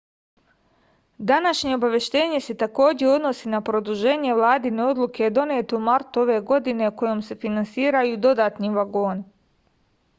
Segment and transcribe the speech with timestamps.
[1.31, 7.21] današnje obaveštenje se takođe odnosi na produženje vladine odluke donete u martu ove godine kojom
[7.27, 9.25] se finansiraju dodatni vagoni